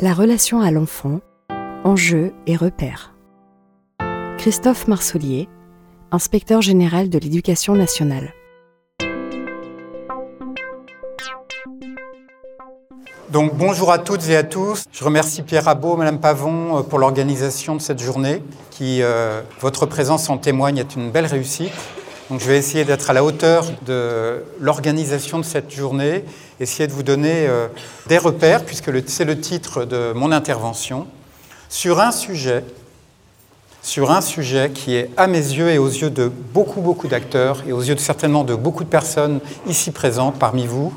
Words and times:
La 0.00 0.14
relation 0.14 0.60
à 0.60 0.70
l'enfant, 0.70 1.18
enjeux 1.82 2.32
et 2.46 2.54
repères. 2.54 3.14
Christophe 4.38 4.86
Marsoulier, 4.86 5.48
inspecteur 6.12 6.62
général 6.62 7.08
de 7.08 7.18
l'éducation 7.18 7.74
nationale. 7.74 8.32
Donc 13.30 13.56
bonjour 13.56 13.90
à 13.90 13.98
toutes 13.98 14.28
et 14.28 14.36
à 14.36 14.44
tous. 14.44 14.84
Je 14.92 15.02
remercie 15.02 15.42
Pierre 15.42 15.64
Rabot, 15.64 15.96
Madame 15.96 16.20
Pavon 16.20 16.78
euh, 16.78 16.82
pour 16.82 17.00
l'organisation 17.00 17.74
de 17.74 17.80
cette 17.80 18.00
journée 18.00 18.40
qui, 18.70 19.02
euh, 19.02 19.42
votre 19.58 19.84
présence 19.86 20.30
en 20.30 20.38
témoigne, 20.38 20.78
est 20.78 20.94
une 20.94 21.10
belle 21.10 21.26
réussite. 21.26 21.72
Donc 22.30 22.40
je 22.40 22.46
vais 22.46 22.58
essayer 22.58 22.84
d'être 22.84 23.08
à 23.08 23.14
la 23.14 23.24
hauteur 23.24 23.64
de 23.86 24.44
l'organisation 24.60 25.38
de 25.38 25.44
cette 25.44 25.70
journée, 25.70 26.24
essayer 26.60 26.86
de 26.86 26.92
vous 26.92 27.02
donner 27.02 27.46
euh, 27.46 27.68
des 28.06 28.18
repères, 28.18 28.66
puisque 28.66 28.90
c'est 29.08 29.24
le 29.24 29.40
titre 29.40 29.86
de 29.86 30.12
mon 30.14 30.30
intervention, 30.30 31.06
sur 31.70 32.00
un 32.00 32.12
sujet, 32.12 32.64
sur 33.80 34.10
un 34.10 34.20
sujet 34.20 34.70
qui 34.74 34.94
est 34.94 35.10
à 35.16 35.26
mes 35.26 35.38
yeux 35.38 35.70
et 35.70 35.78
aux 35.78 35.88
yeux 35.88 36.10
de 36.10 36.28
beaucoup, 36.28 36.82
beaucoup 36.82 37.08
d'acteurs 37.08 37.62
et 37.66 37.72
aux 37.72 37.80
yeux 37.80 37.94
de, 37.94 38.00
certainement 38.00 38.44
de 38.44 38.54
beaucoup 38.54 38.84
de 38.84 38.90
personnes 38.90 39.40
ici 39.66 39.90
présentes 39.90 40.38
parmi 40.38 40.66
vous, 40.66 40.92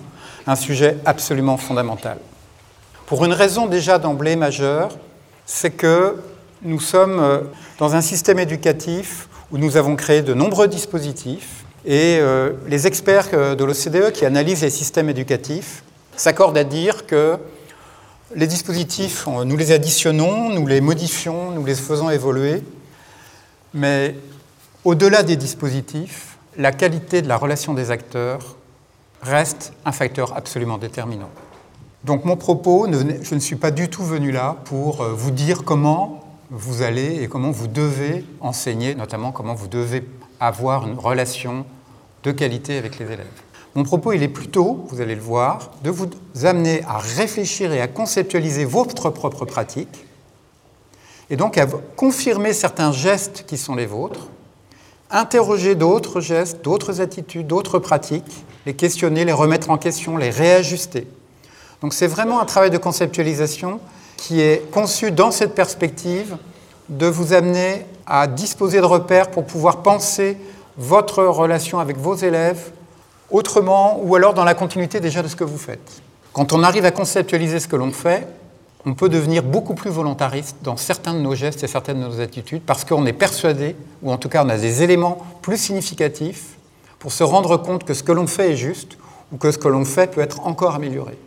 un 0.48 0.58
sujet 0.58 0.98
absolument 1.06 1.56
fondamental. 1.56 2.18
Pour 3.06 3.24
une 3.24 3.34
raison 3.34 3.68
déjà 3.68 4.00
d'emblée 4.00 4.36
majeure, 4.36 4.90
c'est 5.46 5.72
que 5.72 6.18
nous 6.62 6.82
sommes 6.82 7.20
euh, 7.22 7.40
dans 7.80 7.96
un 7.96 8.02
système 8.02 8.40
éducatif 8.40 9.30
où 9.52 9.58
nous 9.58 9.78
avons 9.78 9.96
créé 9.96 10.22
de 10.22 10.34
nombreux 10.34 10.68
dispositifs 10.68 11.66
et 11.86 12.18
euh, 12.20 12.54
les 12.68 12.88
experts 12.88 13.30
euh, 13.34 13.56
de 13.56 13.64
l'OCDE 13.64 14.12
qui 14.12 14.26
analysent 14.26 14.62
les 14.62 14.70
systèmes 14.70 15.10
éducatifs 15.10 15.84
s'accordent 16.16 16.58
à 16.58 16.64
dire 16.64 17.06
que 17.06 17.38
les 18.36 18.48
dispositifs, 18.48 19.28
nous 19.28 19.58
les 19.58 19.72
additionnons, 19.72 20.50
nous 20.50 20.66
les 20.66 20.80
modifions, 20.80 21.52
nous 21.52 21.66
les 21.66 21.76
faisons 21.76 22.10
évoluer, 22.10 22.64
mais 23.74 24.16
au-delà 24.86 25.24
des 25.24 25.36
dispositifs, 25.36 26.38
la 26.58 26.72
qualité 26.72 27.22
de 27.22 27.28
la 27.28 27.38
relation 27.38 27.74
des 27.74 27.92
acteurs 27.92 28.56
reste 29.22 29.74
un 29.86 29.92
facteur 29.92 30.36
absolument 30.38 30.78
déterminant. 30.78 31.30
Donc 32.04 32.26
mon 32.26 32.36
propos, 32.36 32.88
je 32.90 33.36
ne 33.36 33.40
suis 33.40 33.56
pas 33.56 33.72
du 33.72 33.90
tout 33.90 34.04
venu 34.04 34.32
là 34.32 34.58
pour 34.66 35.02
euh, 35.02 35.14
vous 35.14 35.32
dire 35.32 35.64
comment 35.64 36.31
vous 36.52 36.82
allez 36.82 37.24
et 37.24 37.28
comment 37.28 37.50
vous 37.50 37.68
devez 37.68 38.26
enseigner, 38.42 38.94
notamment 38.94 39.32
comment 39.32 39.54
vous 39.54 39.70
devez 39.70 40.04
avoir 40.40 40.86
une 40.86 41.00
relation 41.00 41.66
de 42.24 42.32
qualité 42.32 42.78
avec 42.78 43.00
les 43.00 43.06
élèves. 43.06 43.42
Mon 43.74 43.84
propos, 43.84 44.12
il 44.12 44.22
est 44.22 44.28
plutôt, 44.28 44.86
vous 44.90 45.00
allez 45.00 45.16
le 45.16 45.22
voir, 45.22 45.72
de 45.82 45.90
vous 45.90 46.10
amener 46.44 46.84
à 46.86 46.98
réfléchir 46.98 47.72
et 47.72 47.80
à 47.80 47.88
conceptualiser 47.88 48.66
votre 48.66 49.10
propre 49.10 49.46
pratique, 49.46 50.06
et 51.30 51.38
donc 51.38 51.58
à 51.58 51.66
confirmer 51.96 52.52
certains 52.52 52.92
gestes 52.92 53.46
qui 53.48 53.58
sont 53.58 53.76
les 53.76 53.86
vôtres, 53.86 54.28
interroger 55.10 55.76
d'autres 55.76 56.20
gestes, 56.20 56.62
d'autres 56.62 57.00
attitudes, 57.00 57.48
d'autres 57.48 57.80
pratiques, 57.80 58.44
les 58.66 58.74
questionner, 58.74 59.24
les 59.24 59.32
remettre 59.32 59.70
en 59.70 59.78
question, 59.78 60.18
les 60.18 60.30
réajuster. 60.30 61.08
Donc 61.82 61.94
c'est 61.94 62.08
vraiment 62.08 62.42
un 62.42 62.46
travail 62.46 62.72
de 62.72 62.78
conceptualisation 62.78 63.80
qui 64.22 64.40
est 64.40 64.70
conçu 64.70 65.12
dans 65.12 65.32
cette 65.32 65.56
perspective 65.56 66.38
de 66.90 67.08
vous 67.08 67.34
amener 67.34 67.88
à 68.06 68.28
disposer 68.28 68.80
de 68.80 68.86
repères 68.86 69.32
pour 69.32 69.46
pouvoir 69.46 69.78
penser 69.78 70.38
votre 70.78 71.24
relation 71.24 71.80
avec 71.80 71.98
vos 71.98 72.14
élèves 72.14 72.72
autrement 73.32 74.00
ou 74.04 74.16
alors 74.16 74.36
dans 74.36 74.44
la 74.44 74.54
continuité 74.54 75.00
déjà 75.00 75.24
de 75.24 75.28
ce 75.28 75.36
que 75.36 75.44
vous 75.44 75.58
faites. 75.58 76.04
Quand 76.34 76.54
on 76.54 76.62
arrive 76.62 76.86
à 76.86 76.92
conceptualiser 76.92 77.60
ce 77.60 77.68
que 77.68 77.76
l'on 77.76 77.92
fait, 77.92 78.28
on 78.86 78.94
peut 78.94 79.10
devenir 79.10 79.42
beaucoup 79.42 79.74
plus 79.74 79.90
volontariste 79.90 80.58
dans 80.62 80.78
certains 80.78 81.16
de 81.16 81.20
nos 81.20 81.34
gestes 81.34 81.64
et 81.64 81.68
certaines 81.68 82.00
de 82.00 82.06
nos 82.08 82.22
attitudes 82.22 82.62
parce 82.62 82.86
qu'on 82.86 83.08
est 83.08 83.14
persuadé, 83.14 83.76
ou 84.04 84.12
en 84.12 84.18
tout 84.18 84.30
cas 84.30 84.46
on 84.46 84.50
a 84.50 84.58
des 84.58 84.84
éléments 84.84 85.18
plus 85.42 85.58
significatifs 85.58 86.58
pour 87.00 87.12
se 87.12 87.24
rendre 87.24 87.58
compte 87.58 87.86
que 87.86 87.96
ce 87.96 88.04
que 88.04 88.12
l'on 88.12 88.28
fait 88.28 88.52
est 88.52 88.58
juste 88.58 89.00
ou 89.32 89.38
que 89.38 89.50
ce 89.50 89.58
que 89.58 89.68
l'on 89.68 89.84
fait 89.84 90.12
peut 90.12 90.22
être 90.22 90.46
encore 90.46 90.76
amélioré. 90.76 91.18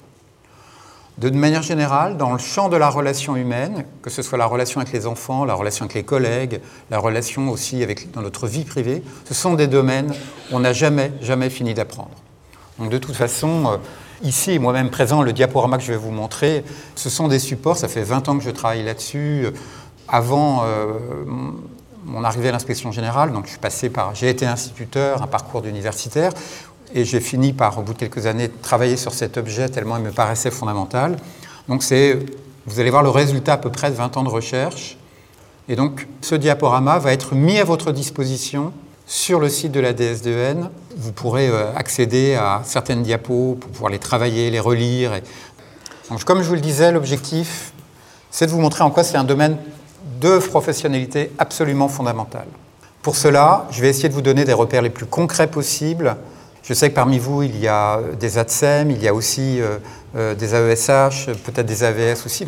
De 1.19 1.31
manière 1.31 1.63
générale, 1.63 2.17
dans 2.17 2.33
le 2.33 2.39
champ 2.39 2.69
de 2.69 2.77
la 2.77 2.89
relation 2.89 3.37
humaine, 3.37 3.85
que 4.03 4.11
ce 4.11 4.21
soit 4.21 4.37
la 4.37 4.47
relation 4.47 4.81
avec 4.81 4.93
les 4.93 5.07
enfants, 5.07 5.45
la 5.45 5.55
relation 5.55 5.85
avec 5.85 5.95
les 5.95 6.03
collègues, 6.03 6.61
la 6.91 6.99
relation 6.99 7.51
aussi 7.51 7.87
dans 8.13 8.23
notre 8.23 8.49
vie 8.49 8.65
privée, 8.65 9.03
ce 9.25 9.33
sont 9.33 9.55
des 9.55 9.69
domaines 9.69 10.11
où 10.11 10.57
on 10.57 10.61
n'a 10.61 10.73
jamais, 10.73 11.13
jamais 11.21 11.51
fini 11.51 11.73
d'apprendre. 11.73 12.11
Donc 12.81 12.91
de 12.91 12.99
toute 12.99 13.15
façon, 13.15 13.65
euh, 13.67 13.77
ici, 14.25 14.59
moi-même 14.59 14.91
présent, 14.91 15.23
le 15.23 15.33
diaporama 15.33 15.79
que 15.79 15.85
je 15.85 15.93
vais 15.93 15.99
vous 15.99 16.11
montrer, 16.11 16.65
ce 16.97 17.09
sont 17.09 17.29
des 17.29 17.39
supports, 17.39 17.77
ça 17.77 17.87
fait 17.87 18.03
20 18.03 18.29
ans 18.29 18.37
que 18.37 18.43
je 18.43 18.51
travaille 18.51 18.83
là-dessus. 18.83 19.47
Avant 20.09 20.63
euh, 20.65 20.95
mon 22.05 22.25
arrivée 22.25 22.49
à 22.49 22.53
l'inspection 22.53 22.91
générale, 22.91 23.33
donc 23.33 23.49
j'ai 24.15 24.29
été 24.29 24.47
instituteur, 24.47 25.23
un 25.23 25.27
parcours 25.29 25.63
d'universitaire, 25.63 26.33
et 26.94 27.05
j'ai 27.05 27.21
fini 27.21 27.53
par, 27.53 27.78
au 27.78 27.82
bout 27.82 27.93
de 27.93 27.99
quelques 27.99 28.27
années, 28.27 28.49
travailler 28.49 28.97
sur 28.97 29.12
cet 29.12 29.37
objet 29.37 29.69
tellement 29.69 29.97
il 29.97 30.03
me 30.05 30.12
paraissait 30.12 30.50
fondamental. 30.50 31.16
Donc 31.69 31.82
c'est, 31.82 32.19
vous 32.66 32.81
allez 32.81 32.91
voir 32.91 33.03
le 33.03 33.10
résultat 33.10 33.55
à 33.55 33.59
peu 33.59 33.71
près 33.71 33.91
de 33.91 33.97
20 33.97 34.16
ans 34.16 34.22
de 34.22 34.28
recherche. 34.28 34.97
Et 35.69 35.77
donc 35.77 36.06
ce 36.21 36.34
diaporama 36.34 36.99
va 36.99 37.12
être 37.12 37.34
mis 37.34 37.59
à 37.59 37.65
votre 37.65 37.91
disposition 37.91 38.72
sur 39.06 39.41
le 39.41 39.49
site 39.49 39.72
de 39.72 39.81
la 39.81 39.93
DSDN. 39.93 40.71
Vous 40.97 41.12
pourrez 41.12 41.49
euh, 41.49 41.75
accéder 41.75 42.34
à 42.34 42.62
certaines 42.65 43.03
diapos 43.03 43.56
pour 43.61 43.71
pouvoir 43.71 43.91
les 43.91 43.99
travailler, 43.99 44.50
les 44.50 44.61
relire. 44.61 45.12
Donc, 46.11 46.25
comme 46.25 46.43
je 46.43 46.49
vous 46.49 46.55
le 46.55 46.61
disais, 46.61 46.93
l'objectif, 46.93 47.72
c'est 48.31 48.47
de 48.47 48.50
vous 48.50 48.61
montrer 48.61 48.84
en 48.84 48.91
quoi 48.91 49.05
c'est 49.05 49.16
un 49.16 49.25
domaine 49.25 49.59
de 50.21 50.38
professionnalité 50.38 51.32
absolument 51.38 51.88
fondamental. 51.88 52.47
Pour 53.03 53.16
cela, 53.16 53.66
je 53.71 53.81
vais 53.81 53.88
essayer 53.88 54.09
de 54.09 54.15
vous 54.15 54.22
donner 54.22 54.44
des 54.44 54.53
repères 54.53 54.82
les 54.82 54.91
plus 54.91 55.06
concrets 55.06 55.50
possibles 55.50 56.16
je 56.65 56.73
sais 56.73 56.89
que 56.89 56.95
parmi 56.95 57.19
vous, 57.19 57.43
il 57.43 57.59
y 57.59 57.69
a 57.69 58.01
des 58.19 58.39
ATSEM, 58.39 58.91
il 58.91 59.03
y 59.03 59.07
a 59.07 59.15
aussi 59.15 59.61
euh, 59.61 59.77
euh, 60.17 60.35
des 60.35 60.55
AESH, 60.55 61.27
peut-être 61.45 61.67
des 61.67 61.85
AVS 61.85 62.25
aussi. 62.25 62.47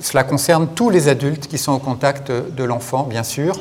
Cela 0.00 0.24
concerne 0.24 0.68
tous 0.74 0.88
les 0.88 1.08
adultes 1.08 1.46
qui 1.46 1.58
sont 1.58 1.72
au 1.72 1.78
contact 1.78 2.32
de 2.32 2.64
l'enfant, 2.64 3.02
bien 3.02 3.22
sûr, 3.22 3.54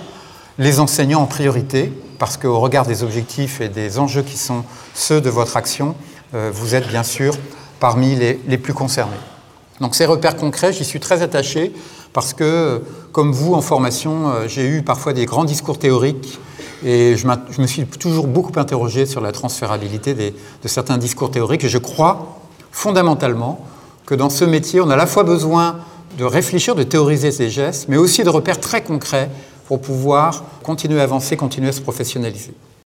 les 0.57 0.79
enseignants 0.79 1.21
en 1.21 1.25
priorité, 1.25 1.91
parce 2.17 2.37
qu'au 2.37 2.61
regard 2.61 2.85
des 2.85 3.03
objectifs 3.03 3.59
et 3.59 3.67
des 3.67 3.99
enjeux 3.99 4.21
qui 4.21 4.37
sont 4.37 4.63
ceux 4.93 5.19
de 5.19 5.29
votre 5.29 5.57
action, 5.57 5.95
euh, 6.33 6.49
vous 6.53 6.75
êtes 6.75 6.87
bien 6.87 7.03
sûr 7.03 7.35
parmi 7.81 8.15
les, 8.15 8.39
les 8.47 8.57
plus 8.57 8.73
concernés. 8.73 9.17
Donc 9.81 9.95
ces 9.95 10.05
repères 10.05 10.37
concrets, 10.37 10.71
j'y 10.71 10.85
suis 10.85 11.01
très 11.01 11.21
attaché 11.21 11.73
parce 12.13 12.33
que, 12.33 12.81
comme 13.11 13.33
vous 13.33 13.53
en 13.53 13.61
formation, 13.61 14.31
j'ai 14.47 14.65
eu 14.65 14.83
parfois 14.83 15.13
des 15.13 15.25
grands 15.25 15.45
discours 15.45 15.79
théoriques 15.79 16.39
et 16.83 17.15
je, 17.15 17.27
me 17.61 17.67
suis 17.67 17.85
toujours 17.85 18.27
beaucoup 18.27 18.57
interrogé 18.59 19.05
sur 19.05 19.21
la 19.21 19.31
transférabilité 19.31 20.13
de 20.13 20.67
certains 20.67 20.97
discours 20.97 21.31
théoriques. 21.31 21.63
Et 21.63 21.69
je 21.69 21.77
crois 21.77 22.39
fondamentalement 22.71 23.65
que 24.05 24.15
dans 24.15 24.29
ce 24.29 24.43
métier, 24.43 24.81
on 24.81 24.89
a 24.89 24.93
à 24.93 24.97
la 24.97 25.07
fois 25.07 25.23
besoin 25.23 25.77
de 26.17 26.25
réfléchir, 26.25 26.75
de 26.75 26.83
théoriser 26.83 27.31
ces 27.31 27.49
gestes, 27.49 27.87
mais 27.87 27.97
aussi 27.97 28.23
de 28.23 28.29
repères 28.29 28.59
très 28.59 28.83
concrets 28.83 29.29
pour 29.67 29.81
pouvoir 29.81 30.43
continuer 30.61 30.99
à 30.99 31.03
avancer, 31.03 31.37
continuer 31.37 31.69
à 31.69 31.71
se 31.71 31.81
professionnaliser. 31.81 32.53